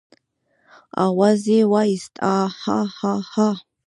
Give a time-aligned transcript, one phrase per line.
[1.05, 3.49] آواز يې واېست عاعاعا.